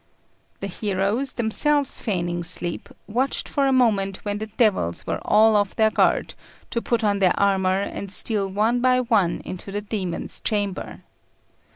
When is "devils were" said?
4.47-5.19